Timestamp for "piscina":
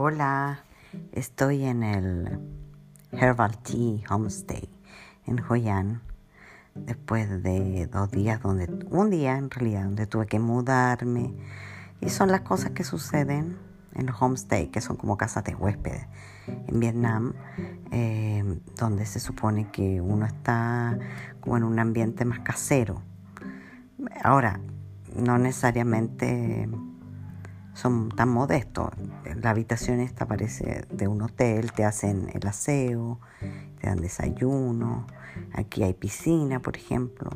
35.94-36.60